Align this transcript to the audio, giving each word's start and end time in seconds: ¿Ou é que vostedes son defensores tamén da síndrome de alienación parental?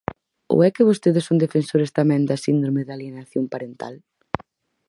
¿Ou 0.53 0.57
é 0.67 0.69
que 0.75 0.87
vostedes 0.89 1.25
son 1.27 1.41
defensores 1.45 1.93
tamén 1.99 2.21
da 2.29 2.41
síndrome 2.45 2.81
de 2.87 2.93
alienación 2.93 3.45
parental? 3.53 3.95